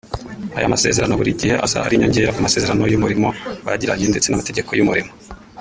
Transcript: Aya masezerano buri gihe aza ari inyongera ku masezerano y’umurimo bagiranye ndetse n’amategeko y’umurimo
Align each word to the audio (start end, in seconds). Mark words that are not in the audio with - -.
Aya 0.57 0.73
masezerano 0.73 1.13
buri 1.19 1.39
gihe 1.39 1.53
aza 1.65 1.77
ari 1.85 1.93
inyongera 1.95 2.33
ku 2.35 2.39
masezerano 2.45 2.83
y’umurimo 2.87 3.27
bagiranye 3.65 4.05
ndetse 4.11 4.27
n’amategeko 4.29 4.69
y’umurimo 4.73 5.11